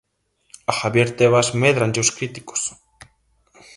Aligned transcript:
A 0.71 0.73
Javier 0.79 1.09
Tebas 1.17 1.47
médranlle 1.61 2.03
os 2.05 2.13
críticos. 2.17 2.61